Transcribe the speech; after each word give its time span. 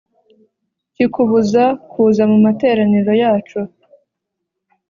Kikubuza 0.95 1.63
kuza 1.91 2.23
mu 2.31 2.37
materaniro 2.45 3.11
yacu 3.21 3.59